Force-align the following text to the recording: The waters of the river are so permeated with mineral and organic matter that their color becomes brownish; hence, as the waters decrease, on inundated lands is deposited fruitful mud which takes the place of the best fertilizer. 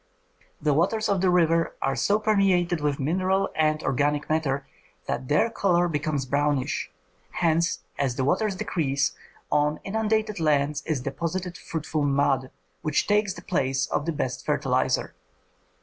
The 0.59 0.73
waters 0.73 1.07
of 1.09 1.21
the 1.21 1.29
river 1.29 1.75
are 1.79 1.95
so 1.95 2.17
permeated 2.17 2.81
with 2.81 2.99
mineral 2.99 3.51
and 3.55 3.83
organic 3.83 4.27
matter 4.31 4.65
that 5.05 5.27
their 5.27 5.47
color 5.51 5.87
becomes 5.87 6.25
brownish; 6.25 6.89
hence, 7.33 7.81
as 7.99 8.15
the 8.15 8.23
waters 8.25 8.55
decrease, 8.55 9.13
on 9.51 9.79
inundated 9.83 10.39
lands 10.39 10.81
is 10.87 11.01
deposited 11.01 11.55
fruitful 11.55 12.01
mud 12.03 12.49
which 12.81 13.05
takes 13.05 13.35
the 13.35 13.43
place 13.43 13.85
of 13.85 14.07
the 14.07 14.11
best 14.11 14.43
fertilizer. 14.43 15.13